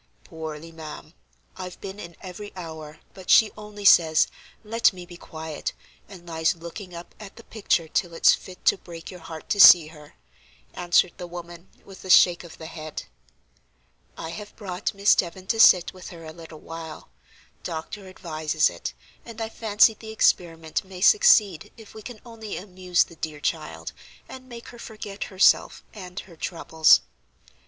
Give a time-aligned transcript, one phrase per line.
[0.23, 1.13] "Poorly, ma'am.
[1.55, 4.25] I've been in every hour, but she only says:
[4.63, 5.73] 'Let me be quiet,'
[6.09, 9.59] and lies looking up at the picture till it's fit to break your heart to
[9.59, 10.15] see her,"
[10.73, 13.03] answered the woman, with a shake of the head.
[14.17, 17.09] "I have brought Miss Devon to sit with her a little while.
[17.61, 23.03] Doctor advises it, and I fancy the experiment may succeed if we can only amuse
[23.03, 23.91] the dear child,
[24.27, 27.01] and make her forget herself and her troubles."